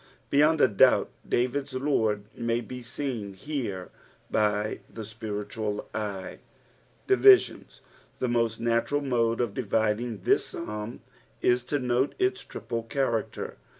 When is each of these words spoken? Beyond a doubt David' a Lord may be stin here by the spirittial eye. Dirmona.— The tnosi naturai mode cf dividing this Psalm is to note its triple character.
Beyond 0.31 0.61
a 0.61 0.67
doubt 0.67 1.11
David' 1.29 1.71
a 1.75 1.77
Lord 1.77 2.23
may 2.35 2.59
be 2.59 2.81
stin 2.81 3.35
here 3.35 3.91
by 4.31 4.79
the 4.89 5.03
spirittial 5.03 5.85
eye. 5.93 6.39
Dirmona.— 7.07 7.81
The 8.17 8.25
tnosi 8.25 8.59
naturai 8.61 9.03
mode 9.07 9.37
cf 9.41 9.53
dividing 9.53 10.21
this 10.23 10.47
Psalm 10.47 11.01
is 11.43 11.61
to 11.65 11.77
note 11.77 12.15
its 12.17 12.41
triple 12.43 12.81
character. 12.81 13.57